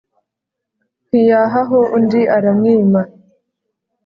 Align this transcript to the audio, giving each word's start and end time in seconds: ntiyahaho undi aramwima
ntiyahaho 1.07 1.79
undi 1.95 2.21
aramwima 2.37 3.01